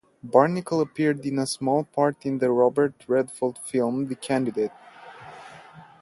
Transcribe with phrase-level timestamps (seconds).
[0.27, 4.71] Barnicle appeared in a small part in the Robert Redford film "The Candidate".